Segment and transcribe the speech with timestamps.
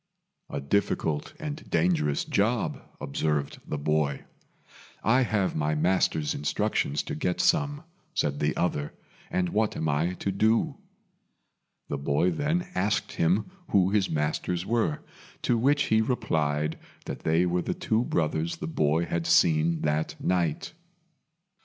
[0.49, 4.23] "A difficult and dangerous job," observed the boy.
[5.03, 7.83] "I have my master's instructions to get some,"
[8.15, 8.93] said the other,
[9.29, 10.77] "and what am I to do?"
[11.89, 15.01] The boy then asked him who his masters were,
[15.43, 20.19] to which he replied that they were the two brothers the boy had seen that
[20.19, 20.73] night.